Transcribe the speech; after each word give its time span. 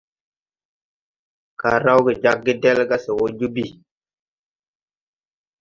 Kal 1.59 1.75
rawge 1.85 2.11
jag 2.23 2.37
gedel 2.45 2.79
ga 2.89 2.97
se 3.03 3.11
wɔ 3.17 3.25
joo 3.37 3.51
bii. 3.55 3.71